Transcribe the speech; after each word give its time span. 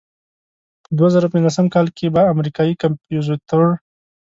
په 0.83 0.89
دوه 0.97 1.09
زره 1.13 1.27
پنځلسم 1.33 1.65
کال 1.75 1.87
کې 1.97 2.05
به 2.13 2.21
امریکایي 2.33 2.73
کمپوزیتور. 2.81 3.65